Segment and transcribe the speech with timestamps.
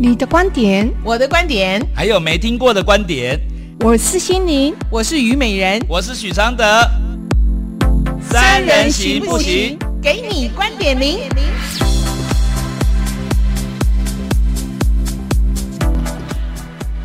[0.00, 3.36] 你的观点，我的观点，还有没听过的观点。
[3.80, 6.64] 我是心灵，我是虞美人，我是许常德。
[8.22, 9.76] 三人行不行？
[10.00, 11.18] 给你观点零。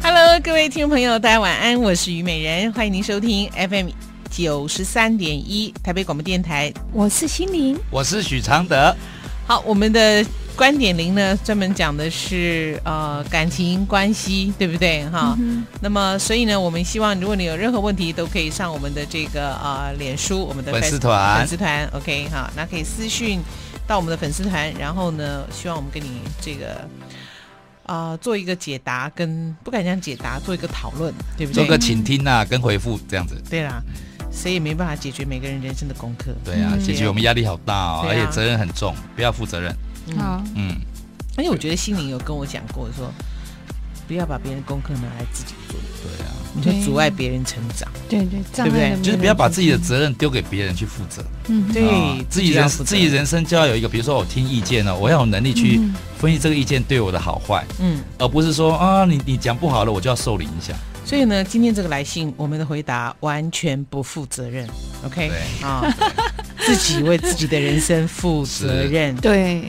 [0.03, 3.87] Hello，各位听众朋友，大家晚安，我是虞美人，欢迎您收听 FM
[4.29, 6.71] 九十三点一台北广播电台。
[6.91, 8.95] 我是心灵，我是许常德。
[9.47, 10.23] 好，我们的。
[10.55, 15.35] 观点零呢，专门讲的是呃感情关系，对不对哈？
[15.39, 23.41] 嗯、那么所以呢，我们希望如果你有任何问题，都可以上我们的这个呃脸书，我们的粉丝团，粉丝团，OK 哈，那可以私讯
[23.87, 26.87] 到我们的粉丝团，然后呢，希望我们跟你这个
[27.87, 31.65] 啊、呃、做一个解答，跟不敢讲解答，做一个讨论，对不对？
[31.65, 33.41] 做个倾听啊，跟回复这样子。
[33.49, 33.81] 对啦，
[34.31, 36.31] 谁也没办法解决每个人人生的功课。
[36.45, 39.75] 对啊，解决我们压力好大哦，而且责任很重，不要负责任。
[40.17, 40.75] 好，嗯，
[41.37, 43.11] 而且我觉得心灵有跟我讲过说，
[44.07, 48.95] 不要把别人功课拿来自己做，对啊，你就阻碍别人成长，对对，对不对？
[49.01, 55.79] 就是不要把自己的责任丢给别人去负责，嗯，对，自己人自己人生就要有一个，比如说我听意见了，我要有能力去
[56.17, 60.75] 分析这个意见对我的好坏，嗯，而不是说啊，你你讲不好了，我就要受你影响。
[61.05, 64.67] 所以呢，今天这个来信，我们的回答完全不负责任
[65.05, 65.31] ，OK？
[65.61, 65.83] 啊，
[66.59, 69.63] 自己为自己的人生负责任，对。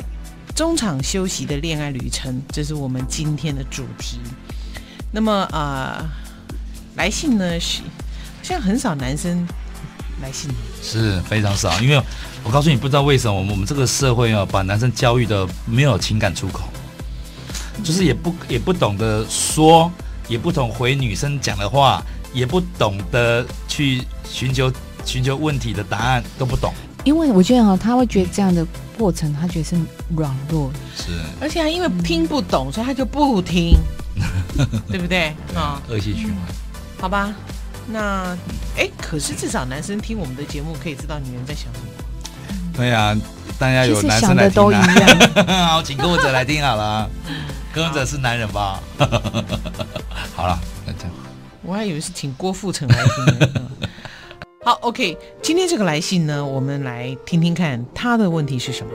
[0.54, 4.20] 中场休息的恋爱旅程，这是我们今天的主题。
[5.10, 6.08] 那么啊、
[6.94, 7.82] 来信呢是
[8.40, 9.44] 现在很少男生
[10.22, 10.48] 来信，
[10.80, 11.80] 是非常少。
[11.80, 12.00] 因为
[12.44, 16.68] 我告诉你，不知道为什么我们我们这个社会啊，把男生教育的没有情感出口，
[17.82, 19.90] 就是也不也不懂得说，
[20.28, 22.00] 也不懂回女生讲的话，
[22.32, 24.72] 也不懂得去寻求
[25.04, 26.72] 寻求问题的答案，都不懂。
[27.04, 28.66] 因为我觉得哈，他会觉得这样的。
[28.96, 29.76] 过程他觉得是
[30.14, 31.10] 软弱，是，
[31.40, 33.76] 而且他因为听不懂，嗯、所以他就不听，
[34.88, 35.34] 对不对？
[35.52, 36.36] 啊，恶性循环。
[37.00, 37.34] 好吧，
[37.88, 38.38] 那
[38.76, 41.86] 哎，可是至少男生听我们的节目可以知道女人在想什么。
[42.72, 43.16] 对呀、啊，
[43.58, 44.86] 大家有男生来听啊。
[45.72, 47.10] 好，请跟我者来听好了。
[47.72, 48.80] 柯文哲是男人吧？
[50.36, 50.56] 好了，
[50.86, 51.10] 那这样。
[51.62, 53.64] 我还以为是请郭富城来听。
[54.64, 58.92] 好，OK，今天这个来信呢，我们来听听看他的问题是什么。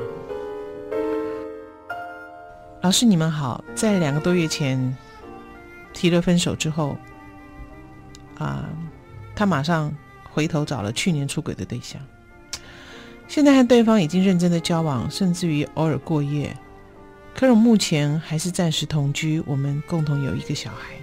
[2.81, 4.97] 老师，你们好，在两个多月前
[5.93, 6.97] 提了分手之后，
[8.39, 8.67] 啊，
[9.35, 9.95] 他马上
[10.33, 12.01] 回头找了去年出轨的对象，
[13.27, 16.57] 现在和对方已经认真的交往，甚至于偶尔过夜，
[17.35, 20.95] 可是目前还是暂时同居，我们共同有一个小孩，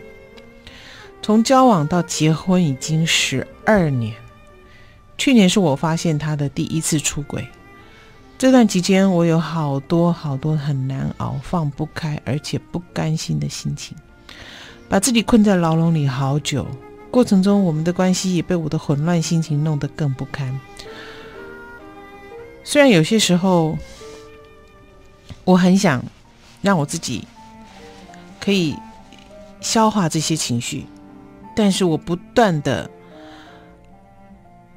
[1.23, 4.13] 从交往到结婚已经十二年。
[5.19, 7.47] 去年是我发现他的第一次出轨，
[8.37, 13.97] 这段期间我有好多好多很难熬、放不开，而且不甘心的心情，
[14.89, 16.67] 把自己困在牢笼里好久。
[17.11, 20.61] 过程中，我们的关系也被我的混乱心情弄得更不堪。
[22.63, 23.79] 虽然有些时候，
[25.45, 26.05] 我很想
[26.61, 27.27] 让我自己
[28.39, 28.77] 可以
[29.63, 30.85] 消化这些情绪，
[31.55, 32.91] 但是我不断的。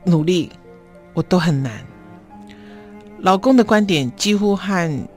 [0.09, 0.49] 努力，
[1.13, 1.71] 我都很难。
[3.19, 5.07] 老公的观点几乎和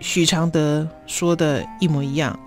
[0.00, 2.38] 许常德说的一模一样，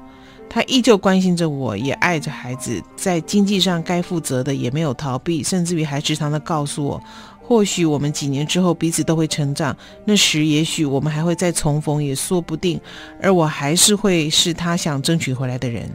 [0.49, 7.01] 他依旧关心着我，也爱着孩子，在经济上该负责的也没有逃避，甚至于还时常的告诉我，
[7.41, 9.75] 或许我们几年之后彼此都会成长，
[10.05, 12.79] 那时也许我们还会再重逢，也说不定。
[13.21, 15.89] 而我还是会是他想争取回来的人。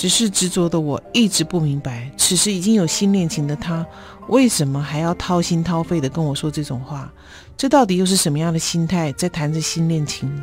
[0.00, 3.86] 只是执着的我一直不明白，此时已经有新恋情的他，
[4.28, 7.12] 为什么还要掏心掏肺的跟我说这种话？
[7.54, 10.42] 这到底又是什么样的心态在谈着新恋情呢？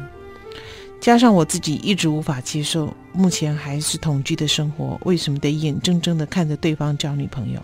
[1.02, 7.60] 加上我自己一直无法接受，目前还是同居的生活，为什么得眼睁睁的看着对方交女朋友？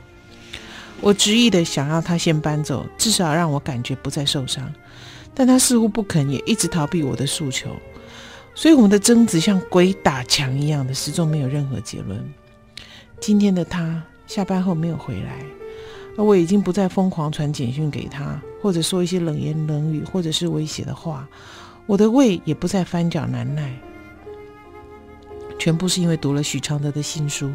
[0.99, 4.67] 我执意的想要他先搬走，至少让我感觉不再受伤，
[5.35, 7.69] 但他似乎不肯，也一直逃避我的诉求。
[8.55, 12.23] 所以我们的争执像鬼打墙一样的，始终没有任何结论。
[13.19, 15.43] 今天的他下班后没有回来，
[16.17, 21.27] 而我已经不再疯狂传简讯给他，或者说一些冷言冷语，或者是威胁的话。
[21.85, 23.77] 我的胃也不再翻搅难耐，
[25.59, 27.51] 全部是因为读了许常德的新书。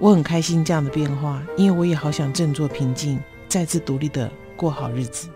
[0.00, 5.28] 我很开心这样的变化，因为我也好想振作平静，再次独立的过好日子，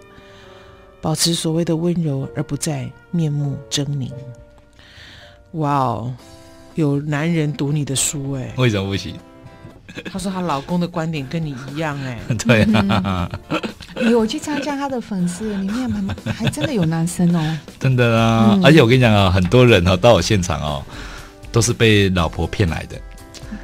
[1.01, 4.11] 保持所谓的温柔，而不再面目狰狞。
[5.53, 6.15] 哇哦，
[6.75, 8.53] 有男人读你的书哎？
[8.57, 9.15] 为什么不行？
[10.13, 12.19] 她说她老公的观点跟你一样哎。
[12.47, 13.29] 对啊，
[13.97, 15.91] 哎，我去参加她的粉丝里面
[16.25, 18.53] 还还真的有男生哦，真的啊！
[18.55, 20.85] 嗯、而且我跟你讲啊，很多人哦到我现场哦，
[21.51, 22.97] 都是被老婆骗来的。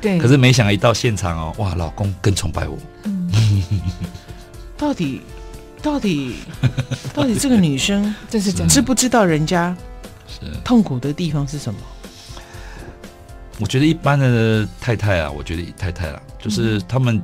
[0.00, 0.18] 对。
[0.18, 2.78] 可是没想到一到现场哦，哇，老公更崇拜我。
[3.04, 3.30] 嗯。
[4.76, 5.20] 到底，
[5.82, 6.34] 到底，
[7.14, 9.76] 到底这个 女生这是知不知道人家是
[10.64, 11.80] 痛苦的地方是什么？
[13.60, 17.22] 我觉得一般的太太啊，我觉得太太啊，就是他们，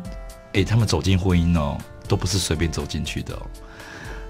[0.53, 1.77] 哎、嗯，他们走进婚姻哦，
[2.07, 3.43] 都不是随便走进去的哦，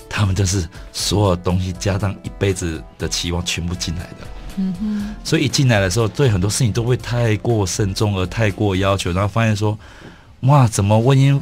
[0.09, 4.17] 他们就是所有东西加上一辈子的期望全部进来的。
[4.57, 5.15] 嗯哼。
[5.23, 9.79] 所以一进来的时候，对很多事情都会太过慎重而太过要求，然后发现说，
[10.41, 11.39] 哇，怎么婚姻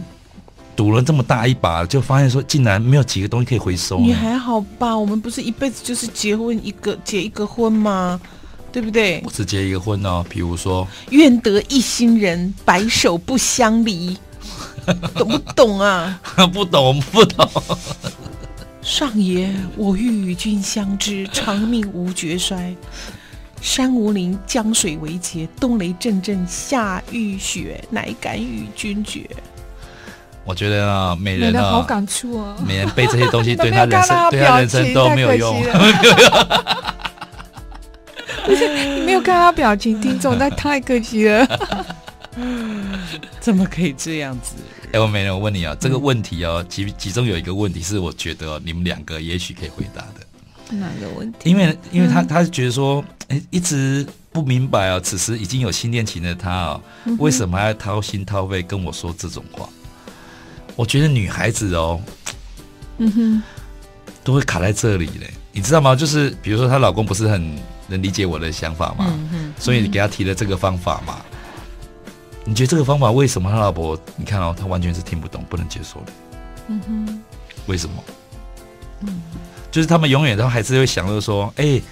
[0.79, 3.99] 赌了这么大一把，就发现说，竟然没有几个东西可以回收。
[3.99, 4.97] 你还好吧？
[4.97, 8.21] 我们不是一辈子就是结婚一个结一个婚吗？
[8.71, 9.21] 对不对？
[9.25, 14.17] 我只结一个婚哦，比如说“愿得一心人，白首不相离”，
[15.19, 16.21] 懂不懂啊？
[16.55, 17.51] 不懂，不懂。
[18.81, 22.73] 上爷，我欲与君相知，长命无绝衰。
[23.61, 29.29] 山无陵，江水为竭，冬雷阵阵，夏雨雪，乃敢与君绝。
[30.49, 35.63] 我觉得啊，美人啊，好感触啊，美人背这些东西 对他人生，对他人生都 没有用。
[38.47, 41.47] 不是你没有看他表情，听众那太可惜了。
[43.41, 44.55] 怎么可以这样子？
[44.93, 50.75] 哎，我美人，我问你啊，这个问题哦，其其中有一个问题是，我觉得你们两个也许可以回答的。
[50.75, 51.51] 哪个问题？
[51.51, 56.81] 因为因为他他是觉得说，哎，一直不明白啊，此时已经有新恋情的他啊，
[57.19, 59.69] 为什么还要掏心掏肺跟我说这种话？
[60.79, 62.01] 我觉得女孩子哦，
[62.99, 63.43] 嗯哼，
[64.23, 65.97] 都会卡在这里嘞，你知道吗？
[65.97, 67.59] 就是比如说她老公不是很。
[67.91, 69.07] 能理解我的想法嘛？
[69.09, 71.23] 嗯嗯、所以你给她提了这个方法嘛？
[72.05, 72.13] 嗯、
[72.45, 73.99] 你觉得这个方法为什么她老婆？
[74.15, 76.13] 你看哦，她完全是听不懂、不能接受的。
[76.67, 77.23] 嗯哼，
[77.65, 78.05] 为什么？
[79.01, 79.23] 嗯，
[79.71, 81.83] 就是他们永远都还是会想着说，哎、欸，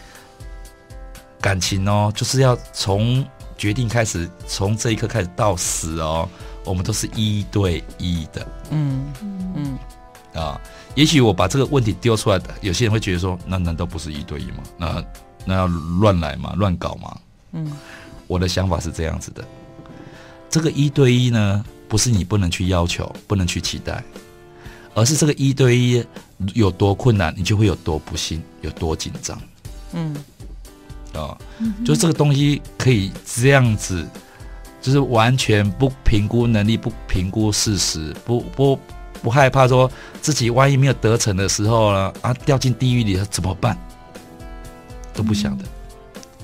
[1.41, 3.25] 感情哦，就是要从
[3.57, 6.29] 决定开始，从这一刻开始到死哦，
[6.67, 8.47] 我们都是一对一的。
[8.71, 9.07] 嗯
[9.55, 9.79] 嗯
[10.35, 10.61] 啊，
[10.95, 14.63] 也许我把这个问题丢出来的，有些人会觉得说，那难道不是一对一吗？
[14.77, 15.05] 那
[15.47, 16.53] 那要乱来吗？
[16.57, 17.17] 乱搞吗？
[17.53, 17.73] 嗯，
[18.27, 19.43] 我的想法是这样子的，
[20.51, 24.05] 这个一对一呢，不是你不能去要求，不能去期待，
[24.95, 26.05] 而是这个一对一
[26.53, 29.41] 有多困难，你就会有多不幸，有多紧张。
[29.93, 30.15] 嗯，
[31.15, 31.39] 啊、
[31.83, 34.07] 就这个东西可以这样子，
[34.87, 38.79] 就是完全不评估能力，不评估事实，不不
[39.21, 39.91] 不害怕说
[40.23, 43.77] 自己万一没有得逞的时候呢，啊，掉进地狱里了怎么办？
[45.13, 45.65] 都不想的，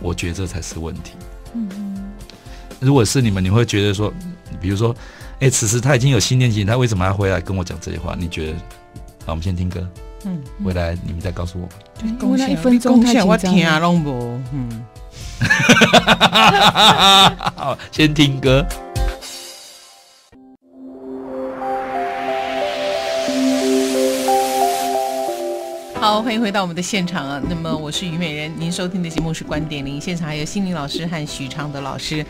[0.01, 1.13] 我觉得这才是问题。
[1.55, 2.03] 嗯哼，
[2.81, 4.13] 如果是你们，你会觉得说，
[4.61, 4.93] 比如说，
[5.39, 8.17] 哎，此时他已经有新恋情，他为什么还回来跟我讲这些话？
[8.19, 8.55] 你觉得？
[9.25, 9.89] 好，我们先听歌。
[10.25, 11.69] 嗯，回来你们再告诉我。
[12.03, 13.81] 因为那一分钟太紧张听啊。
[14.53, 14.85] 嗯。
[17.57, 18.65] 好，先听歌。
[25.95, 27.41] 好，欢迎回到我们的现场啊！
[27.49, 32.27] 那么我是虞美人，您收听的节目是《观点零》，现场还有心灵老师和许昌的老师。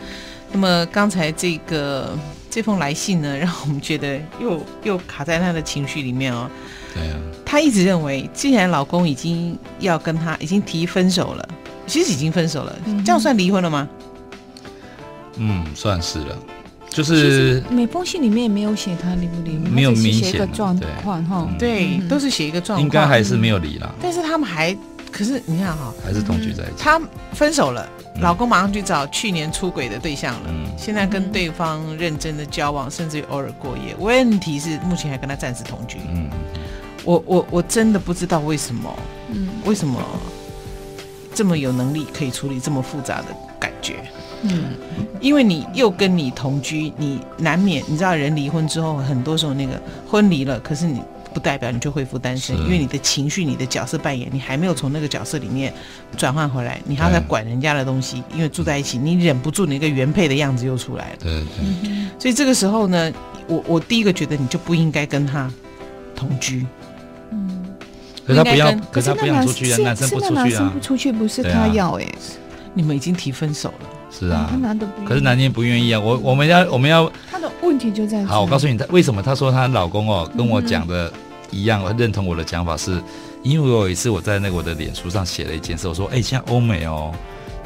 [0.51, 2.15] 那么刚才这个
[2.51, 6.47] 这封来信呢，让我们觉得又又卡在他的情绪里面哦。
[6.93, 7.17] 对啊。
[7.43, 11.49] 他一直认为，既然老公已经要跟他已经提分手了，
[11.85, 12.75] 其实已经分手了，
[13.05, 13.87] 这样算离婚了吗？
[15.37, 16.37] 嗯，算是了。
[16.89, 23.91] 就是每封信里面也没有写他离不离，没有明显的状况哈，对，都是写一个状况，应该还是没有离啦。
[23.99, 24.77] 但是他们还，
[25.11, 26.73] 可是你看哈，还是同居在一起。
[26.77, 27.89] 他分手了，
[28.21, 33.95] 老公马上去找去年出轨的对象了，现在跟对方认真的交往，甚至于偶尔过夜。
[33.97, 35.97] 问题是目前还跟他暂时同居。
[36.13, 36.29] 嗯，
[37.03, 38.95] 我我我真的不知道为什么，
[39.31, 39.99] 嗯，为什么
[41.33, 43.27] 这么有能力可以处理这么复杂的
[43.59, 43.95] 感觉。
[44.43, 44.75] 嗯，
[45.21, 51.01] 因为你又跟你同居，你难免你知道，人离婚之后，很多时候那个婚离了，可是你
[51.33, 55.73] 不代表你就恢复单身，因为你的情绪、你的角色扮演，你还没有从那个角色里面
[56.17, 61.17] 转换回来，你还要再管人家的东西，因为住在一起，你忍不住你那个原配的样子又出来了。
[61.21, 62.05] 对对。
[62.19, 63.11] 所以这个时候呢，
[63.47, 65.49] 我我第一个觉得你就不应该跟他
[66.13, 66.65] 同居。
[68.25, 68.27] 嗯。
[68.27, 70.41] 可是他不要，可是他不想出去啊，男生不出去啊。
[70.41, 72.15] 男生不出去不是他要哎、欸，
[72.73, 73.89] 你们已经提分手了。
[74.09, 74.47] 是啊，
[75.05, 75.99] 可是男人不愿意啊。
[75.99, 78.23] 我我们要我们要他的问题就在。
[78.25, 81.11] 好，我告诉你，他为什么他说她老公哦跟我讲的
[81.49, 83.01] 一样，认同我的讲法，是
[83.41, 87.11] 因为我有一次我在那个我的脸书上写了一件事，我说，哎，像欧美哦，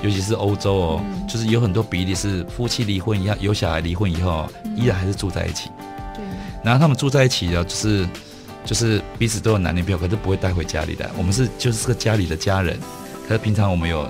[0.01, 5.69] 尤其是欧洲哦，就是有很多比例是夫妻离婚以后有小孩离婚以后，依然还是住在一起。
[6.15, 6.23] 对。
[6.63, 8.07] 然后他们住在一起的，就是
[8.67, 11.09] 就是彼此都有男女朋友，可是不会带回家里的。
[11.17, 12.77] 我们是就是个家里的家人，
[13.27, 14.07] 可是平常我们有。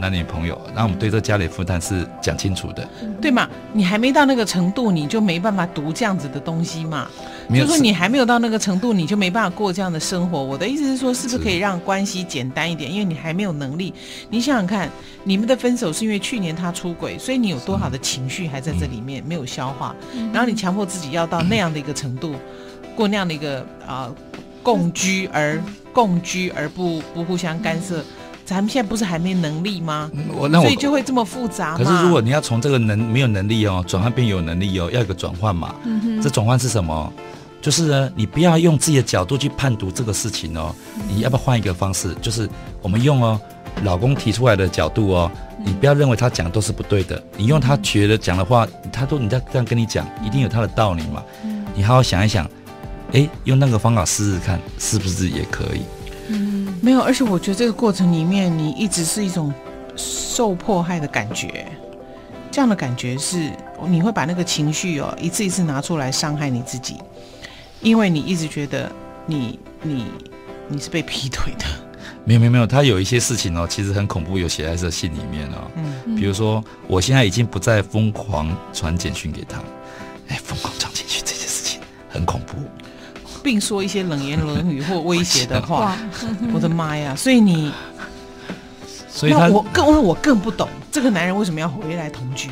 [0.00, 2.86] 男女朋友，那我们对这家里负担是讲清楚的，
[3.22, 3.48] 对嘛？
[3.72, 7.08] 你还没到那个程度，你就没办法读这样子的东西嘛。
[7.48, 10.42] 就是说你还没有到那个程度，你就没办法过这样的生活。
[10.42, 12.92] 我的意思是说，是不是可以让关系简单一点？
[12.92, 13.94] 因为你还没有能力。
[14.28, 14.90] 你想想看，
[15.22, 19.94] 你们的分手是因为去年他出轨，所以你有多少的情绪还在这里面没有消化？
[20.32, 22.34] 然后你强迫自己要到那样的一个程度，
[22.94, 24.14] 过那样的一个啊、呃、
[24.62, 25.60] 共居而
[25.92, 28.02] 共居而不不互相干涉。
[28.44, 30.10] 咱们现在不是还没能力吗？
[30.34, 31.78] 我那我所以就会这么复杂。
[31.78, 35.74] 可是如果你要从这个能没有能力哦，转换变有能力哦，要一个转换嘛。
[35.84, 36.22] 嗯哼。
[36.22, 37.10] 这转换是什么？
[37.62, 40.74] 就是呢，你不要用自己的角度去判读这个事情哦。
[41.08, 42.14] 你要不要换一个方式？
[42.20, 42.46] 就是
[42.82, 43.40] 我们用哦，
[43.82, 45.30] 老公提出来的角度哦，
[45.64, 47.22] 你不要认为他讲的都是不对的。
[47.38, 51.22] 你用他觉得讲的话，他都你在这样跟你讲，一定有他的道理嘛。
[51.74, 52.46] 你好好想一想，
[53.12, 55.82] 哎，用那个方法试试看，是不是也可以？
[56.28, 59.52] 嗯没有，而且我觉得这个过程里面，你一直是一种
[59.96, 61.66] 受迫害的感觉，
[62.50, 63.50] 这样的感觉是
[63.86, 66.96] 你会把那个情绪哦一次一次拿出来伤害你自己，
[67.80, 68.90] 因为你一直觉得
[69.26, 70.06] 你你
[70.68, 71.64] 你是被劈腿的。
[72.26, 75.70] 没有没有没有，他有一些事情哦，其实很恐怖，有写在这信里面哦。
[75.76, 79.58] 嗯，比如说我现在已经不再疯狂传简讯给他，
[80.28, 82.56] 哎，疯狂传简讯这件事情很恐怖。
[83.44, 85.94] 并说一些冷言冷语或威胁的话，
[86.54, 87.14] 我的妈呀！
[87.14, 87.70] 所以你，
[89.06, 92.48] 所以他我更我更不懂这个男人为什么要回来同居，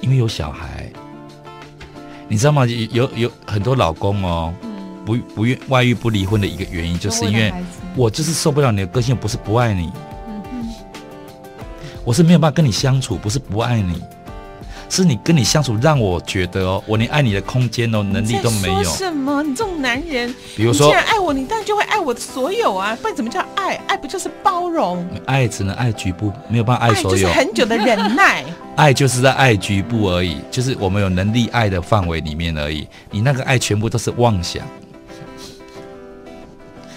[0.00, 0.88] 因为有小孩，
[2.28, 2.64] 你知道吗？
[2.66, 4.54] 有有有很多老公哦，
[5.04, 7.52] 不不愿外遇不离婚的一个原因，就是因为
[7.96, 9.90] 我就是受不了你的个性，不是不爱你，
[12.04, 14.00] 我是没有办法跟你相处，不是不爱你。
[14.90, 18.84] 是你跟你相处，让我觉得哦，我连爱你的空间哦，能力都没有。
[18.84, 19.42] 什么？
[19.42, 22.98] 你这种男人，比如说，既然爱我，你当然就会爱我的所有啊！
[23.00, 23.76] 不然怎么叫爱？
[23.86, 25.06] 爱不就是包容？
[25.26, 27.16] 爱只能爱局部，没有办法爱所有。
[27.16, 28.44] 就是很久的忍耐。
[28.76, 32.88] 爱就是在爱局部而已，就是我们有能力爱的范围里面而已。
[33.10, 34.66] 你那个爱全部都是妄想，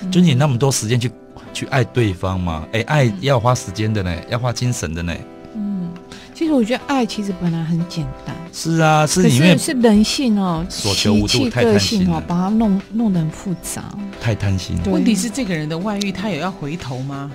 [0.02, 1.12] 嗯、就你那么多时间去
[1.54, 2.66] 去爱对方吗？
[2.72, 5.14] 哎，爱要花时间的呢，要花精神的呢。
[6.44, 13.86] 其实我觉得爱其实本来很简单，是啊，是因为是人性哦，所求无度，太贪心哦，把它弄弄得很复杂，
[14.20, 14.78] 太贪心。
[14.88, 17.32] 问题是这个人的外遇，他有要回头吗？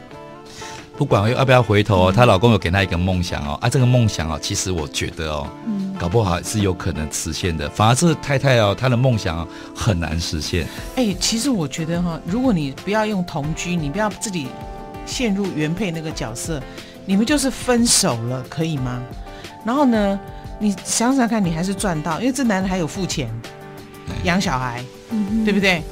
[0.99, 7.67] 不管要不要回头，她、嗯、老公有给她一个梦想哦，啊，这个梦想哦，其实我觉得哦，嗯，搞不好是有可能实现的。
[7.71, 10.69] 反而是太太哦，她的梦想很难实现。
[10.97, 14.49] 哎，其实我觉得哈，如果你不要用同居，你不要自己
[15.07, 16.61] 陷入原配那个角色。
[17.09, 19.01] 你们就是分手了，可以吗？
[19.65, 20.21] 然后呢，
[20.59, 23.31] 你想想看，你还是赚到，因为这男人还有付钱
[24.25, 25.83] 养小孩，嗯、对不对？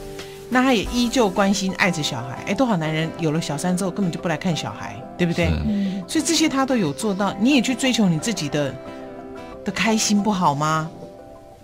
[0.50, 2.44] 那他也依旧关心爱着小孩。
[2.49, 5.49] 哎，多少男人有了小三之后根本就不来看小孩，对不对？
[6.06, 7.35] 所以这些他都有做到。
[7.40, 8.75] 你也去追求你自己的
[9.64, 10.87] 的开心，不好吗？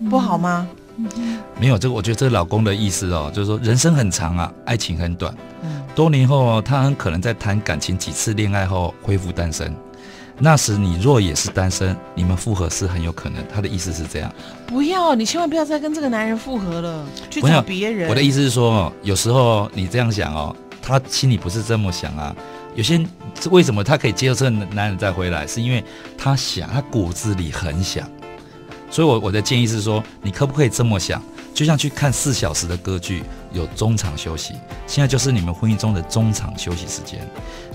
[0.09, 0.67] 不好吗？
[0.97, 5.31] 嗯、没有这个，我觉得这个老公的意思哦，就是说人生很长啊，爱情很短。
[5.95, 9.75] 多年后，他很可能在谈感情几次恋爱后恢复单身。
[10.39, 13.43] 那时你若也是单身，你们复合是很有可能。
[13.53, 14.33] 他的意思是这样。
[14.65, 18.09] 不要，你千万不要再跟这个男人复合了，去找别人。
[18.09, 22.35] 我的意思是说，有时候你这样想哦，他心里不是这么想啊。
[22.73, 23.05] 有些
[23.51, 25.83] 为什么他可以接受这个男人再回来，是因为
[26.17, 28.09] 他想，他骨子里很想。
[28.89, 31.21] 所以我我的建议是说，你可不可以这么想？
[31.53, 34.55] 就像去看四小时的歌剧，有中场休息。
[34.87, 37.19] 现在就是你们婚姻中的中场休息时间。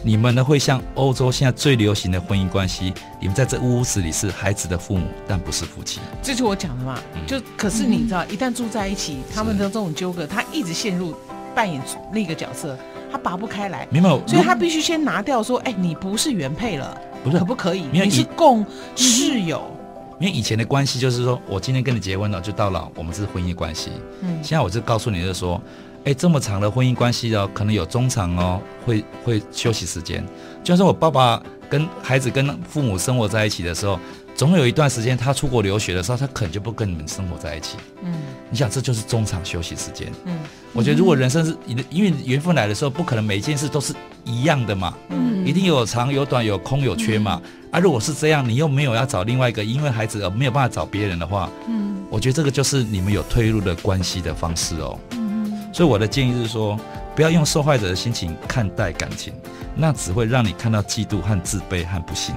[0.03, 6.01] 你们呢会像欧洲现在最流行的婚姻关系，你们在这屋子里是孩子的父母，但不是夫妻。
[6.23, 6.99] 这就是我讲的嘛。
[7.27, 11.15] 就可是你知道，一旦住在一起，他们的这种纠葛，他一直陷入
[11.55, 11.81] 扮演
[12.13, 12.77] 那个角色，
[13.13, 13.87] 他拔不开来。
[13.91, 14.09] 明白。
[14.27, 17.87] 所以他必须先拿掉说，哎，你不是原配了，不是，可不可以？
[17.93, 18.67] 你是共
[18.97, 19.78] 室友。
[20.21, 23.91] 因为以前的关系就是说，我今天跟你结婚了，就到老，我们是婚姻关系。
[24.23, 25.61] 嗯，现在我就告诉你，就是说，
[26.05, 30.25] 哎，这么长的婚姻关系哦，可能有中场哦，会会休息时间。
[30.65, 33.99] 就像是我爸爸跟孩子跟父母生活在一起的时候，
[34.35, 37.77] 总有一段时间他出国留学的时候，他可能就不跟你们生活在一起。
[38.03, 38.13] 嗯，
[38.51, 40.11] 你想，这就是中场休息时间。
[40.25, 40.37] 嗯，
[40.73, 43.95] 我觉得如果人生是你的，因为缘分来的时候，不可能每一件事都是
[44.25, 44.93] 一样的嘛。
[45.11, 47.41] 嗯，一定有长有短，有空有缺嘛。
[47.45, 54.99] 嗯啊，如果是这样，你又没有要找另外一个，因为孩子而没有办法找别人的话，嗯，我觉得这个就是你们有退路的关系的方式哦。
[55.11, 56.79] 嗯，所以我的建议是说，
[57.15, 59.35] 不要用受害者的心情看待感情，
[59.77, 62.35] 那只会让你看到嫉妒和自卑和不幸。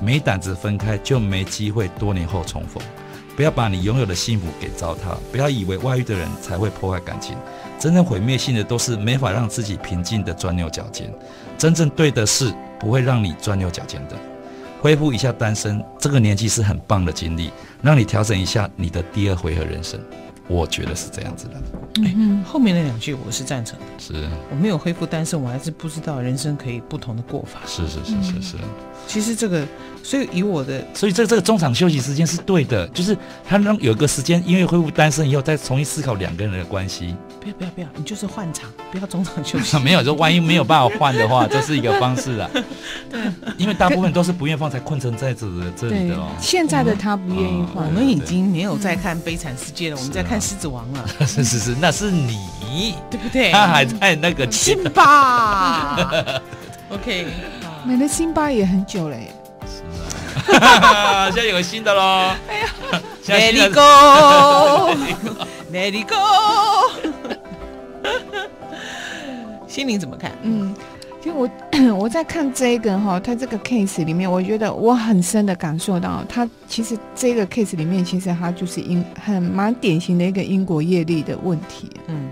[0.00, 2.82] 没胆子分开，就没机会多年后重逢。
[3.36, 7.34] 不要把你拥有的幸福给糟蹋，不要以为外遇的人才会破坏感情，
[7.78, 11.10] 真正毁灭性的都是没法让自己平静的钻牛角尖。
[11.58, 14.16] 真正对的事不会让你钻牛角尖的。
[14.80, 17.50] 恢复一下单身，这个年纪是很棒的经历，
[17.82, 20.00] 让你调整一下你的第二回合人生。
[20.50, 21.54] 我觉得是这样子的。
[22.04, 23.84] 哎、嗯，后面那两句我是赞成的。
[23.98, 27.60] 是，我没有恢复单身，我还是不知道人生可以不同的过法。
[27.66, 28.56] 是是是是是。
[28.56, 28.68] 嗯、
[29.06, 29.64] 其实这个，
[30.02, 33.16] 所以以我的，所以这这个中场休息时间是对的，就是
[33.48, 37.14] 他让有个时间，因为恢复单身以后再重新思考两个人的关系。
[37.40, 39.78] 不要不要不要，你就是换场，不要中场休息。
[39.80, 42.50] 没有，就万一没有办法换的话，这是一个方式啊。
[43.10, 43.20] 对，
[43.56, 46.28] 因为大部分都是不愿意放，才困成在这的这里的哦。
[46.38, 51.06] 现在的他不愿意换，我们已经没有在看《悲惨世界》了，我们在看《狮子王》了。
[51.26, 53.52] 是是是，那是你，对不对？
[53.52, 55.96] 他还在那个辛巴。
[56.90, 57.26] OK，
[57.84, 59.32] 没了辛巴也很久了耶。
[59.66, 62.34] 是啊， 现在有个新的喽。
[62.48, 62.68] 哎呀
[63.26, 63.74] ，Let it
[65.72, 66.16] go，Let it go。
[69.68, 70.32] 心灵怎么看？
[70.42, 70.74] 嗯，
[71.20, 71.48] 就我
[71.98, 81.90] 我在看这个哈，他这个 case 里面，我觉得我很深的感受到，他其实这个 case 里面，其实他就是因很蛮典型的一个因果业力的问题。
[82.06, 82.28] 嗯，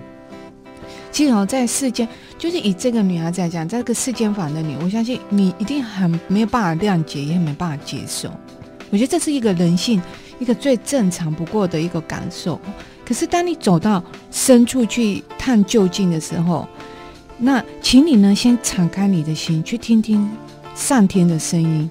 [1.12, 8.30] 其实哦，在世间，就是以这个女孩子来讲，在这个世间法的你，我相信你一定很没有办法谅解，也很没办法接受。
[8.90, 10.00] 我觉得这是一个人性，
[10.38, 12.58] 一个最正常不过的一个感受。
[13.04, 16.66] 可是当你走到深处去探究竟的时候，
[17.40, 20.28] 那，请你呢，先敞开你的心，去听听
[20.74, 21.88] 上天的声音。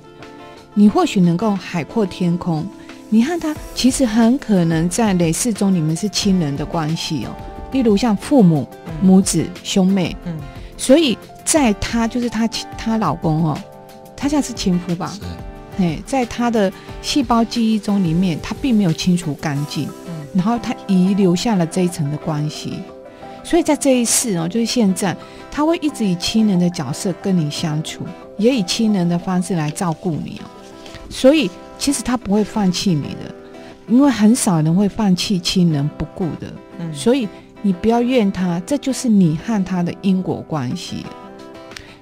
[0.74, 2.68] 你或许能够海阔天空。
[3.10, 7.32] 你和他其实很可能在累世中，你们是亲人的关系哦。
[7.72, 8.68] 例如像父母、
[9.02, 10.16] 母子、兄妹。
[10.26, 10.38] 嗯。
[10.76, 12.46] 所以在他就是他
[12.78, 13.58] 他老公哦，
[14.18, 15.08] 他现在是情夫吧？
[15.16, 15.22] 是。
[15.78, 19.88] 嘿，在他的细胞记忆中里面，他并没有清除干净。
[20.08, 20.28] 嗯。
[20.34, 22.80] 然后他遗留下了这一层的关系。
[23.48, 25.16] 所以在这一世哦，就是现在，
[25.50, 28.04] 他会一直以亲人的角色跟你相处，
[28.38, 30.52] 也以亲人的方式来照顾你哦。
[31.10, 33.34] 所以其实他不会放弃你的，
[33.88, 36.52] 因为很少人会放弃亲人不顾的。
[36.80, 37.26] 嗯，所以
[37.62, 41.06] 你不要怨他，这就是你和他的因果关系。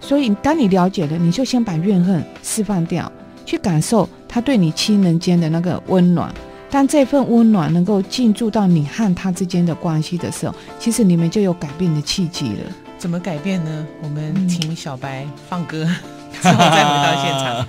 [0.02, 3.12] 所以当你了解了，你就先把怨恨释放掉，
[3.46, 6.34] 去感受他对你亲人间的那个温暖。
[6.76, 12.70] 当这份温暖能够进驻到你和他之间的关系的时候，其实你们就有改变的契机了。
[12.98, 13.88] 怎么改变呢？
[14.04, 15.96] 我们请小白放歌，嗯、
[16.42, 17.66] 之后再回到现场。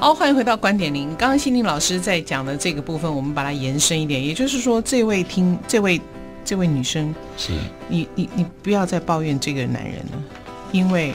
[0.00, 1.08] 好，欢迎回到观点零。
[1.16, 6.00] 刚刚心灵老师在讲的这个部分，我们把它延伸一点，也就是说，这位听这位
[6.46, 7.52] 这位女生，是
[7.88, 10.43] 你你你不要再抱怨这个男人了。
[10.74, 11.14] 因为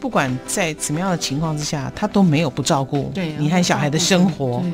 [0.00, 4.64] 不管在怎么样的情况之下，他都没有不照顾你和小孩的生活。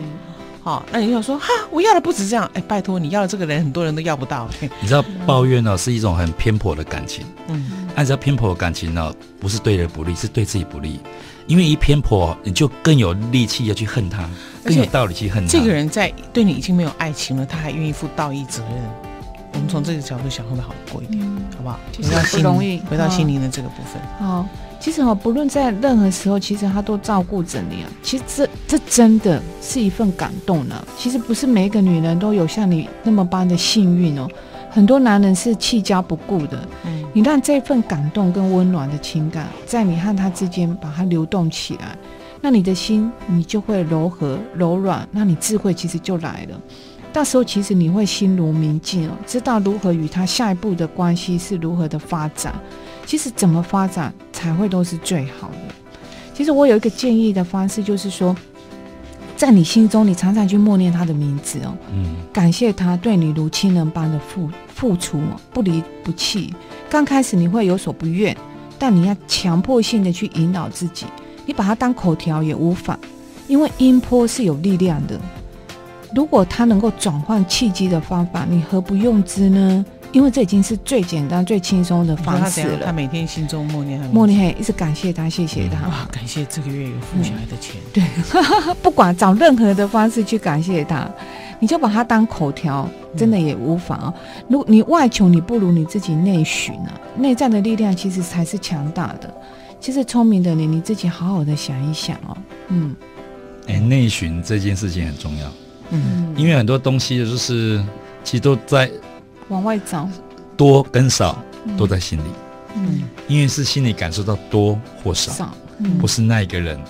[0.62, 2.48] 好，那你就说哈，我要的不止这样。
[2.54, 4.48] 哎，拜托，你要的这个人，很多人都要不到。
[4.80, 7.26] 你知道抱怨呢、哦、是一种很偏颇的感情。
[7.48, 11.00] 嗯，按照偏颇的感情呢，不是对人不利，是对自己不利。
[11.48, 14.30] 因为一偏颇，你就更有力气要去恨他，
[14.64, 15.50] 更有道理去恨他。
[15.50, 19.11] 这个人在对你已经没有爱情了，他还愿意负道义责任。
[19.54, 21.22] 我们从这个角度想，会不会好过一点？
[21.22, 21.78] 嗯、好不好？
[21.92, 24.00] 其实不容易，回到心灵的这个部分。
[24.18, 24.46] 好，
[24.80, 27.90] 其实哦，不论在任何时候，其实他都照顾着你啊。
[28.02, 30.84] 其实这这真的是一份感动呢、啊。
[30.96, 34.26] 其实不是每一个女人都有像你那么般的幸运哦。
[34.70, 36.66] 很多男人是弃家不顾的。
[36.84, 41.96] 嗯，你让这份感动跟温暖的情感，在你和他之间把它流动起来，
[42.40, 46.58] 那你的心你就会柔和柔软，那你智慧其实就来了。
[47.12, 52.54] 到时候其实你会心如明镜哦，知道如何与他下一步的关系是如何的发展。
[53.04, 55.74] 其实怎么发展才会都是最好的。
[56.32, 58.34] 其实我有一个建议的方式，就是说，
[59.36, 65.20] 在你心中你常常去默念他的名字哦，嗯，感谢他对你如亲人般的付付出，
[65.52, 66.54] 不离不弃。
[66.88, 68.34] 刚开始你会有所不愿，
[68.78, 71.04] 但你要强迫性的去引导自己，
[71.44, 72.98] 你把它当口条也无妨，
[73.48, 75.20] 因为音波是有力量的。
[76.14, 79.84] 如果他能够转换契机的方法，你何不用之呢？
[80.12, 82.84] 因为这已经是最简单、最轻松的方式了。
[82.84, 85.88] 他每天心中默念，默念，一直感谢他，谢谢他。
[85.88, 87.80] 哇，感谢这个月有付小孩的钱。
[87.94, 88.04] 对，
[88.82, 91.10] 不管找任何的方式去感谢他，
[91.58, 94.14] 你就把它当口条，真的也无妨哦。
[94.48, 96.92] 如你外求，你不如你自己内寻啊。
[97.16, 99.32] 内在的力量其实才是强大的。
[99.80, 102.36] 其实聪明的你，你自己好好的想一想哦。
[102.68, 102.94] 嗯，
[103.66, 105.50] 哎，内寻这件事情很重要。
[105.92, 107.84] 嗯，因为很多东西就是，
[108.24, 108.90] 其实都在
[109.48, 110.08] 往外找，
[110.56, 111.38] 多跟少
[111.76, 112.24] 都在心里。
[112.74, 116.80] 嗯，因为是心里感受到多或少，少嗯、不是那一个人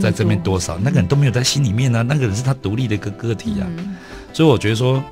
[0.00, 3.66] 在这边多少，那个人都没有在心里面呢、啊，那个人是他独立的一个个体啊。
[3.78, 3.96] 嗯
[4.34, 5.02] 所以我觉得说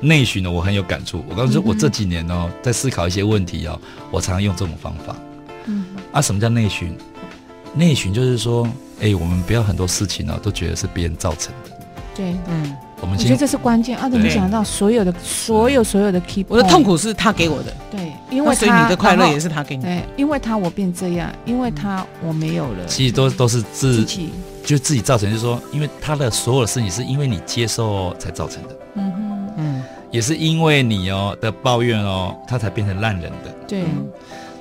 [0.00, 1.24] 内寻呢，我很有感触。
[1.26, 3.80] 我告诉你说，我这几年哦，在思考一些问题哦，
[4.10, 5.16] 我常常用这种方法。
[5.64, 6.94] 嗯啊，什么叫内寻？
[7.74, 8.68] 内寻就是说，
[9.00, 11.70] 哎，我们不要很多事情呢、哦，都觉得是别人造成的。
[12.14, 13.96] 对，嗯，我们先我觉得这是关键。
[13.98, 14.34] 啊，怎么对。
[14.34, 19.88] 讲到所有的所有所有的 key，我的痛苦是他给我的，对，因为他所以你的快乐也是他给你的。
[19.88, 24.30] 对，因为他我变这样，因为他我没有了，其实都都是自自己，
[24.64, 29.82] 就自己造成，就是说，因为他的所有的事情是因为你接受才造成的，嗯哼，嗯。
[30.10, 33.50] 也是因为你哦的抱怨哦，他才变成烂人的。
[33.66, 34.06] 对，嗯。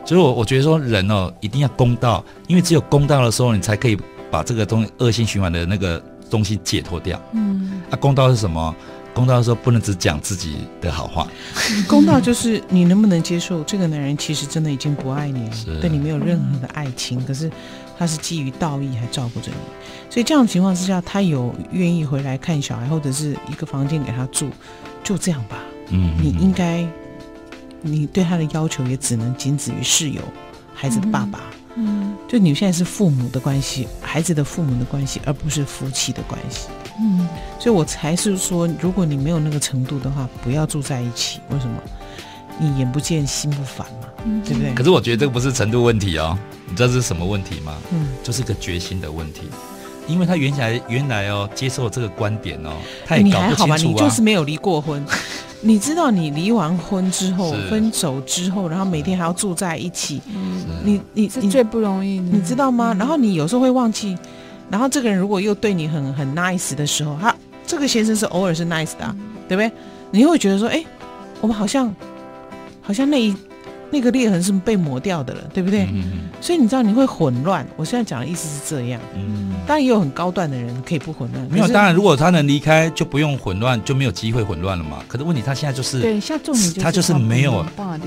[0.05, 3.97] 所以我我觉得说人哦一定要公道，因为只有公道的时候，你才可以
[4.31, 7.21] 把这个东西恶性循环的那个东西解脱掉。
[7.33, 8.75] 嗯，啊，公道是什么？
[9.13, 11.27] 公道的时候不能只讲自己的好话，
[11.85, 17.51] 公道就是你能不能接受这个男人其实真的已经不爱你了，对你没有任何的爱情，可是
[17.99, 19.57] 他是基于道义还照顾着你，
[20.09, 24.49] 所以这样的情况之下，他有愿意回来看小孩，或者是一个房间给他住，
[25.03, 25.57] 就这样吧。
[25.89, 26.87] 嗯，你应该，
[27.81, 30.21] 你对他的要求也只能仅止于室友、
[30.73, 31.41] 孩子的爸爸。
[31.51, 31.60] 嗯
[32.27, 36.67] 就你现在是父母的关系，孩子的父母的关系，而不是夫妻的关系。
[36.99, 37.27] 嗯，
[37.59, 41.39] 所以我才是说，如果你没有那个程度的话，不要住在一起。
[41.49, 41.81] 为什么？
[42.59, 44.73] 你眼不见心不烦嘛，嗯对不对？
[44.73, 46.37] 可是我觉得这个不是程度问题哦，
[46.69, 47.75] 你知道这是什么问题吗？
[47.91, 49.49] 嗯，就是个决心的问题，
[50.07, 52.73] 因为他原来原来哦接受这个观点哦，
[53.05, 53.75] 他也搞你还好吧？
[53.75, 54.03] 不清楚啊。
[54.03, 55.03] 你就是没有离过婚。
[55.61, 62.93] 你知道，你离完婚之后，分手之后，然后每天还要住在一起，嗯，你你最不容易的，你知道吗？
[62.93, 64.17] 嗯然后你有时候会忘记，
[64.69, 69.15] 然后这个人如果又对你很很 nice 的时候，他这个先生是偶尔是 nice 的、啊，
[69.47, 69.71] 对不对？
[70.11, 70.83] 你会觉得说，哎，
[71.39, 71.93] 我们好像
[72.81, 73.35] 好像那一
[73.91, 75.87] 那个裂痕是被磨掉的了，对不对？
[75.91, 77.63] 嗯所以你知道你会混乱。
[77.75, 85.03] 我现在讲的意思是这样，嗯，当然也有很高段的人可以不混乱，没有，当然如果他能离开，就不用混乱，就没有机会混乱了嘛。
[85.07, 87.63] 可是问题他现在就是，对，像重点他就是没有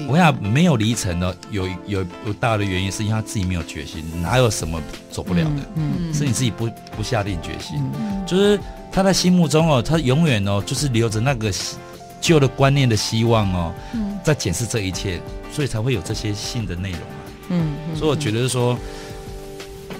[0.08, 5.50] 我想没有离成的，有有有大的原因是因为他自己没有决心，哪有什么走不了的？
[5.76, 7.80] 嗯是你自己不不下定决心，
[8.26, 8.58] 就是
[8.90, 11.76] 他在心目中哦，他永远哦就是留着那个希
[12.24, 15.20] 旧的观念的希望哦，嗯在检视这一切，
[15.52, 17.20] 所以才会有这些信的内容啊。
[17.50, 18.78] 嗯嗯所以我觉得说，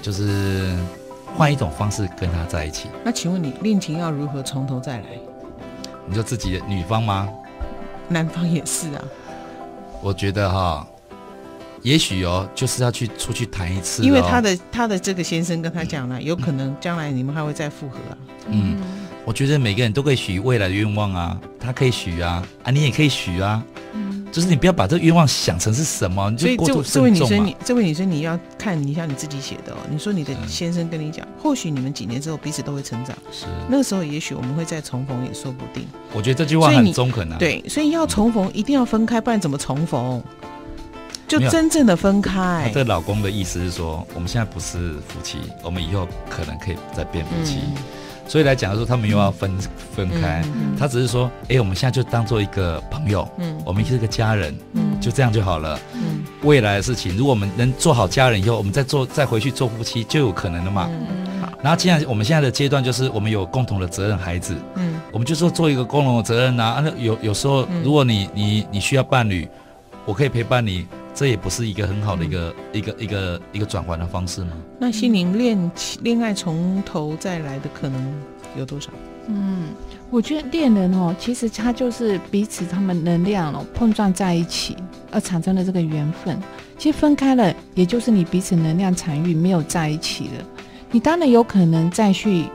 [0.01, 0.75] 就是
[1.35, 2.89] 换一种方式跟他在一起。
[3.03, 5.05] 那请问你恋情要如何从头再来？
[6.07, 7.29] 你说自己的女方吗？
[8.09, 9.03] 男方也是啊，
[10.01, 10.87] 我觉得哈，
[11.83, 18.17] 也许哦，就是要去出去谈一次、哦，因为他的他的这个先生跟他讲了，有可能将来你们还会再复合啊。
[18.47, 18.77] 嗯，
[19.25, 23.61] 我觉得每个人都可以许未来的愿望啊，他可以许啊，啊，你也可以许啊，
[23.93, 27.45] 嗯就是你不要把这个愿望想成是什么，你所以就过度这这位女生。
[27.45, 29.77] 你这位女生你要看一下你自己写的哦。
[29.89, 35.87] 你说你的先生跟你讲，或许你们几年之后彼此都会成长，是，那个时候也许我们会再重逢也说不定。
[36.13, 40.21] 我觉得这句话很中肯啊。，对，所以要重逢一定要分开，不然怎么重逢？
[41.27, 42.69] 就真正的分她开。
[42.73, 47.59] 这个老公的意思是说，我们现在不是夫妻，我们以后可能可以再变夫妻。
[47.65, 47.73] 嗯
[48.27, 49.51] 所以来讲的时候，他们又要分
[49.95, 50.41] 分开。
[50.45, 55.79] 嗯他只是说，哎，我们现在就当做一个朋友，嗯我们是个家人，嗯就这样就好了。
[55.93, 60.89] 嗯未来的事情，如果我们能做好家人以后，我们再做再回去做夫妻就有可能了嘛。
[60.89, 66.65] 嗯好然后既然我们现在的阶段就是我们有共同的责任，孩子，嗯我们就说做一个共同的责任啊。
[66.65, 69.47] 啊那有有时候嗯，如果你你你需要伴侣，
[70.05, 70.85] 我可以陪伴你，
[71.15, 74.51] 这也不是一个很好的一个、嗯一个一个一个转换的方式吗？
[74.77, 78.13] 那心灵恋情恋爱从头再来的可能
[78.57, 78.91] 有多少？
[79.27, 79.69] 嗯，
[80.11, 84.75] 我觉得恋人哦，其实他就是彼此他们能量哦碰撞在一起，
[85.09, 86.37] 而产生的这个缘分。
[86.77, 90.45] 其实分开了，也就是你彼此能量场域没有在一起了。
[90.91, 92.45] 你当然有可能再去，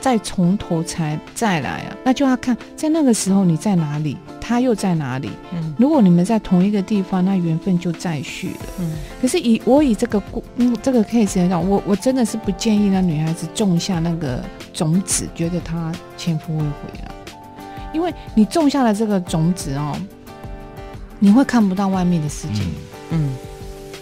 [0.00, 5.30] 再从头才再来啊，那就要看在那个时候你在哪里，他又在哪里。
[5.52, 8.66] 嗯如果你们在同一个地方，那缘分就再续了。
[8.78, 17.10] 嗯可是以我以这个故嗯这个 case 来讲，我我真的是不建议那女孩子种下那个种子，觉得她前夫会回来，
[17.92, 19.96] 因为你种下了这个种子哦，
[21.18, 22.62] 你会看不到外面的世界。
[23.10, 23.30] 嗯，嗯，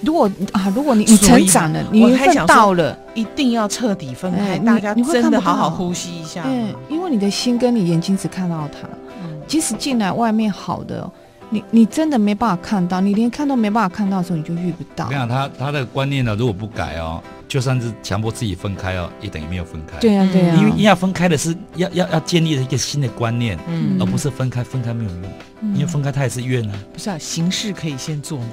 [0.03, 6.43] 如果啊，如果你你成长了，你缘分我还想到了，一定要彻底分开，哎大家你会真的看好好呼吸一下。
[6.47, 8.99] 嗯，因为你的心跟你眼睛只看到他，嗯
[9.47, 11.13] 即使进来外面好的哦，
[11.51, 15.21] 你你真的没办法看到，你连看都没办法看到的时候，你就遇不到我跟你。
[15.21, 19.99] 讲，他他的观念呢，如果不改哦，就算是强迫自己分开哦，也等于没有分开。
[19.99, 25.23] 对呀、啊、对呀、因为要分开的是要要要建立一个新的观念，嗯而不是分开，分开没有用，
[25.61, 26.75] 嗯因为分开他也是怨啊。
[26.93, 28.47] 不是啊，形式可以先做嘛，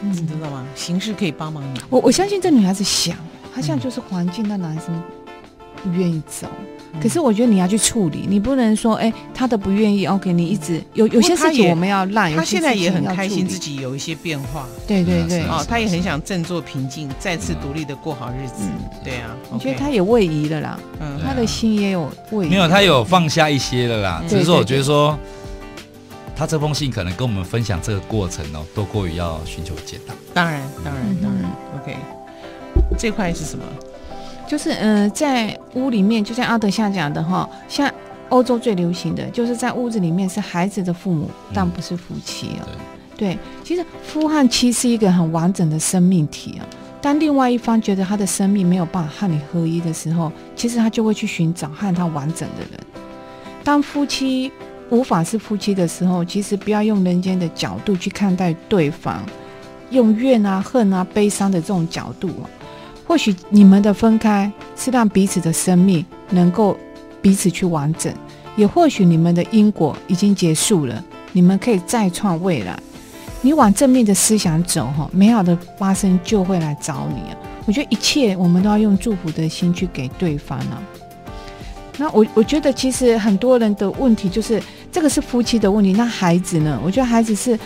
[0.00, 0.64] 你知道吗？
[0.74, 1.80] 形式可以帮忙你。
[1.90, 3.16] 我我相信这女孩子想
[3.54, 5.02] 她现在就是环境让男生
[5.82, 6.46] 不愿意走。
[7.00, 12.34] 可是我觉得你要去处理，你不能说，哎，他的不愿意，OK，你一直有有些事情我们要让。
[12.34, 18.64] 他现在也很开心自己有一些变化，对对对，哦，他也很想振作平静，再次独立的过好日子。
[19.04, 22.48] 对啊，我觉得他也位移了啦，嗯，他的心也有位移。
[22.48, 24.24] 没有，他有放下一些了啦。
[24.28, 25.18] 只是说，我觉得说，
[26.34, 30.14] 他这封信可能跟我们分享这个过程哦，多过于要寻求解答。
[30.32, 31.96] 当然，当然，当然，OK。
[32.98, 33.64] 这块是什么？
[34.46, 37.92] 就是嗯、呃，在屋里面，就像阿德夏讲的哈，像
[38.28, 42.68] 欧洲最流行的就是在屋子里面是孩子的父母，但不是夫妻啊。
[43.16, 46.62] 对，其实夫和妻是一个很完整的生命体啊。
[47.00, 52.80] 当另外一方觉得他的生命没有办法和你合一的时候，其实他就会去寻找和他完整的人。
[53.64, 54.50] 当夫妻
[54.90, 59.22] 无法是夫妻的时候，其实不要用人间的角度去看待对方，
[59.90, 62.44] 用怨啊、恨啊、悲伤的这种角度啊。
[63.06, 66.76] 或许你们的分开是让彼此的生命能够
[67.22, 68.12] 彼此去完整，
[68.56, 72.78] 也或许你们的因果已经结束了，你们可以再创未来。
[73.42, 77.36] 你往正面的思想走，哈，美好的发生就会来找你啊！
[77.64, 80.82] 我觉得一切我们都要用祝福的心去给对方啊。
[81.96, 86.80] 那我我觉得其实很多人的问题就是这个是夫妻的问题，那孩子呢？
[86.84, 87.56] 我觉得孩子是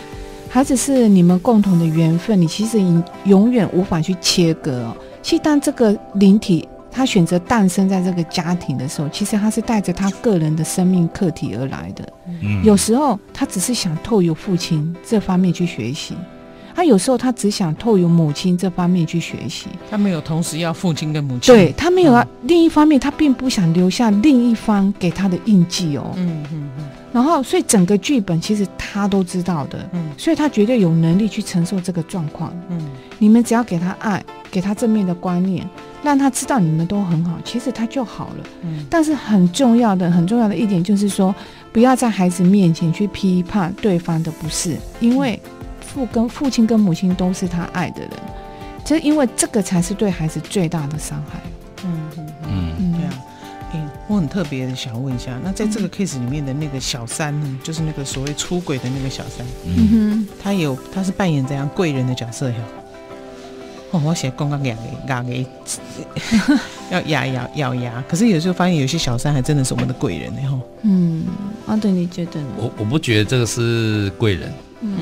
[0.49, 4.95] 孩子是你们共同的缘分，你其实永永远无法去切割哦。
[5.21, 12.07] 其实，当这个灵体他选择诞生在这个家庭的时候，其实他是带着他个人的生命课题而来的。
[12.41, 16.15] 嗯，有时候他只是想透由父亲这方面去学习，
[16.75, 19.67] 他有时候他只想透由母亲这方面去学习。
[19.89, 22.27] 他没有同时要父亲跟母亲，对，他没有啊。
[22.43, 26.11] 另一方面，他并不想留下另一方给他的印记哦。
[26.17, 26.83] 嗯嗯嗯。
[27.11, 29.89] 然后，所以整个剧本其实他都知道的。
[29.91, 32.53] 嗯，所以他绝对有能力去承受这个状况。
[32.69, 32.79] 嗯，
[33.19, 34.23] 你们只要给他爱。
[34.51, 35.65] 给他正面的观念，
[36.03, 38.45] 让他知道你们都很好，其实他就好了。
[38.63, 41.33] 嗯，但是很重要的、很重要的一点就是说，
[41.71, 45.39] 不要在孩子面前去批判对方的不是，因为
[45.79, 48.11] 父跟父亲跟母亲都是他爱的人，
[48.83, 51.39] 就因为这个才是对孩子最大的伤害。
[54.11, 62.55] 我很特别的想问一下，那在这个 case 里面的那个小三呢，就是那个所谓出轨的那个小三，嗯哼，他有他是扮演怎样贵人的角色呀？
[63.91, 65.33] 哦，我写刚刚两个两个
[66.91, 70.41] 要咬咬咬牙，可是有时候发现有些小三还真的是我们的贵人呢。
[70.41, 70.59] 哈。
[70.81, 71.23] 嗯，
[71.65, 72.47] 阿对，你觉得呢？
[72.57, 74.51] 我我不觉得这个是贵人。
[74.81, 74.97] 嗯，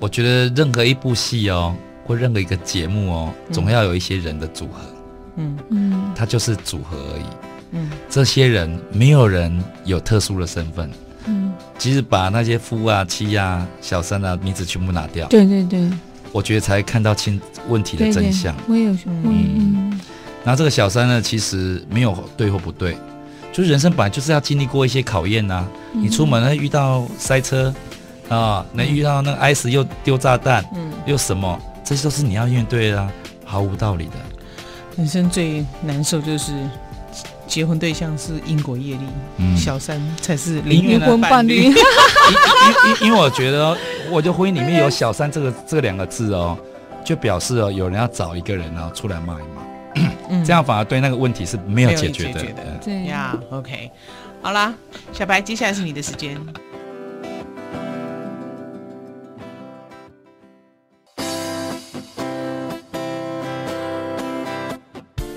[0.00, 4.80] 我觉得任何一部戏哦，或任何一个节目哦，总要有一些人的组合。
[5.36, 7.49] 嗯嗯，它就是组合而已。
[7.72, 10.90] 嗯，这些人没有人有特殊的身份。
[11.26, 15.26] 嗯，即使把那些夫啊、妻啊、小三啊名字全部拿掉。
[15.28, 15.90] 对对对。
[16.32, 18.54] 我觉得才看到清问题的真相。
[18.68, 20.00] 我也有说，嗯，
[20.44, 22.96] 然后这个小三呢，其实没有对或不对，
[23.52, 25.68] 就是人生本来就是要经历过一些考验呐、啊。
[25.94, 27.74] 嗯、你出门呢遇到塞车
[28.28, 33.12] 啊，能遇到那个 ICE 又丢炸弹，嗯，又什么，这些都是你要面对的、啊，
[33.44, 34.12] 毫无道理的。
[34.96, 36.52] 人生最难受就是
[37.50, 39.02] 结婚对象是因果业力，
[39.38, 41.64] 嗯、小三才是灵魂伴侣。
[41.66, 43.76] 因因因为我觉得。
[44.12, 46.58] 我就婚姻里面有“小三”这个这两个字哦，
[47.04, 52.42] 就表示哦，有人要找一个人然后出来骂一骂，嗯、这样反而对那个问题是没有解决的。
[52.82, 53.88] 对呀，OK，
[54.42, 54.74] 好啦，
[55.12, 56.36] 小白，接下来是你的时间。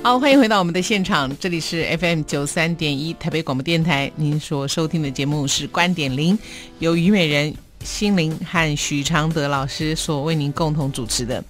[0.04, 6.38] 好，欢迎回到我们的现场，这里是 FM 九三点一台北广播电台，您所收听的节目是《观点零》，
[6.80, 7.56] 由虞美人。
[7.86, 11.44] 心灵和许常德老师所为您共同主持的，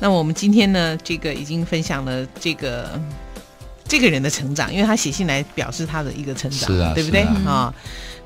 [0.00, 3.00] 那我们今天呢，这个已经分享了这个
[3.86, 7.74] 这个人的成长，因为他写信来表示他的一个成长，对不对啊？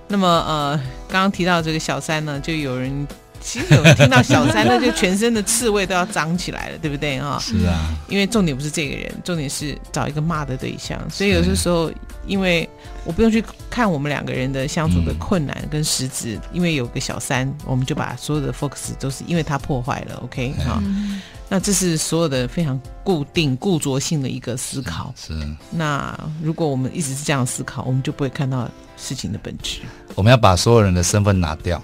[0.08, 0.76] 那么呃，
[1.08, 3.06] 刚刚提到这个小三呢，就有人。
[3.42, 7.38] 其实有听到小三，那就全身的刺猬都要长起来了，对不对啊？
[7.40, 10.98] 是啊，因为重点不是这个人，重点是找一个骂的对象。
[11.10, 11.90] 所以有些时候，
[12.26, 12.68] 因为
[13.04, 20.20] 我不用去看我们两个人的相处的困难跟实质，嗯、因为有个小三，我们就把所有的 focus 都是因为他破坏了。
[20.22, 25.12] OK 哈、嗯，那这是所有的非常固定、固着性的一个思考。
[25.16, 25.38] 是。
[25.38, 29.80] 是那如果我们一直是这样思考，我们就不会看到事情的本质。
[30.14, 31.82] 我们要把所有人的身份拿掉。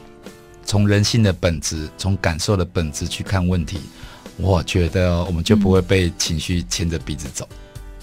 [0.68, 3.78] 从人性的本质，从感受的本质去看问题，
[4.36, 7.48] 我觉得我们就不会被情绪牵着鼻子走。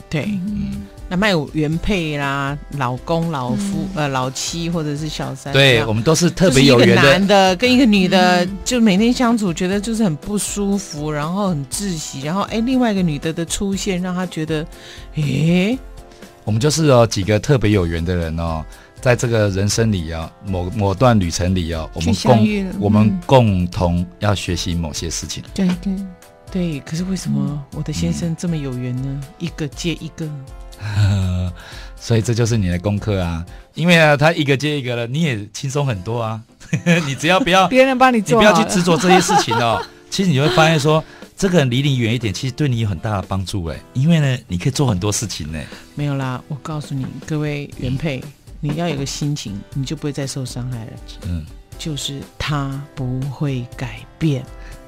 [0.10, 0.88] 对，嗯。
[1.08, 7.04] 那么有原配啦、老公、老夫、呃老妻或者是小三，对，我们都是特别有缘的。
[7.04, 7.28] 男。
[7.28, 14.65] 的跟一个女的，就每天相处，觉得就是很不舒服，然后很窒息，然后哎，另外一个女的的出现，让他觉得，
[15.13, 15.78] 诶，
[16.43, 18.65] 我们就是哦几个特别有缘的人哦，
[19.06, 25.44] 在这个人生里啊，某某段旅程里啊，我们共我们嗯共同要学习某些事情。
[25.54, 25.94] 对对，
[26.52, 29.22] 对，可是为什么我的先生这么有缘呢？
[29.38, 30.28] 一个接一个，
[31.96, 36.41] 所以这就是你的功课啊，因为啊，他一个接一个了，你也轻松很多啊。
[37.06, 39.80] 你只要不要， 别人帮你你不要去执着这些事情哦。
[40.10, 41.04] 其实你会发现说，
[41.38, 45.62] 这个人离你远一点，其实对你有很大的帮助哎，因为呢，你可以做很多事情呢。
[45.94, 46.41] 没有啦。
[46.48, 48.20] 我告诉你，各位原配，
[48.65, 50.91] 你要有个心情，你就不会再受伤害了。
[51.28, 51.45] 嗯，
[51.78, 54.43] 就是他不会改变，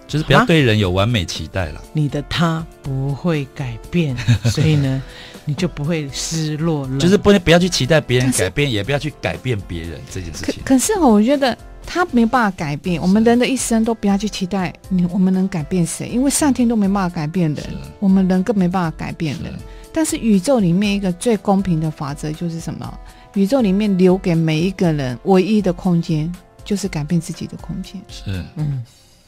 [0.07, 1.83] 就是不要对人有完美期待了。
[1.93, 4.15] 你的他不会改变，
[4.49, 5.01] 所以呢，
[5.45, 6.97] 你就不会失落了。
[6.97, 10.55] 就是不能不要去期待别人改变，也不要去改变别人这件事情。
[10.65, 17.63] 可可是哦我觉得他没办法改变，我们人的一生都不要去期待你我们能改变谁，因为上天都没办法改变人，
[17.99, 19.59] 我们人更没办法改变人是。
[19.93, 22.99] 但是宇宙里面一个最公平的法则就是什么？
[23.38, 26.32] 宇宙里面留给每一个人唯一的空间，
[26.65, 28.02] 就是改变自己的空间。
[28.10, 28.84] 是，嗯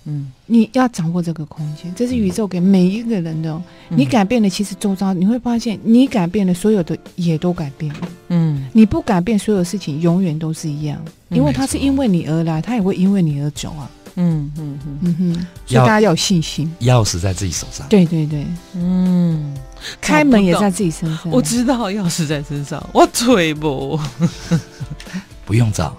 [0.06, 3.62] 嗯，你要掌握这个空间，这是宇宙给每一个人的哦。
[3.90, 8.10] 嗯你改变了，其实周遭你会发现，你改变了，所有的也都改变了。
[8.30, 13.92] 嗯你不改变，所有事情永远都是一样，因为它是因为你而来，它也会因为你而走啊。
[14.16, 15.34] 嗯嗯嗯嗯哼，
[15.66, 16.70] 所以大家要有信心。
[16.82, 17.88] 钥匙在自己手上。
[17.88, 19.56] 对对对，嗯，
[20.02, 21.32] 开门也在自己身上。
[21.32, 24.00] 我知道钥匙在身上，我腿不。
[25.46, 25.98] 不用找，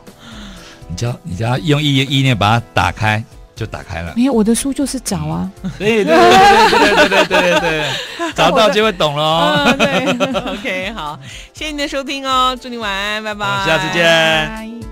[0.88, 3.20] 你只要你只要用意意念把它打开，
[3.56, 4.12] 就打开了。
[4.14, 5.50] 没有我的书就是找啊。
[5.76, 6.28] 对对对
[6.70, 9.76] 对对对对对对，找到就会懂了哦。
[9.76, 11.18] 嗯，对，OK，好，
[11.52, 14.89] 谢谢你的收听哦，祝你晚安，拜拜，下次见拜